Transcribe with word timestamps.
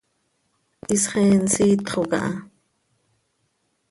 Isxeen 0.95 1.43
siitxo 1.53 2.01
caha. 2.11 2.33